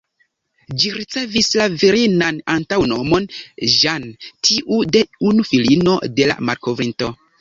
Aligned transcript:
Ĝi 0.83 0.93
ricevis 0.93 1.49
la 1.59 1.67
virinan 1.83 2.39
antaŭnomon 2.55 3.27
""Jeanne"", 3.75 4.31
tiu 4.49 4.81
de 4.97 5.05
unu 5.33 5.47
filino 5.51 5.95
de 6.19 6.31
la 6.33 6.39
malkovrinto. 6.51 7.13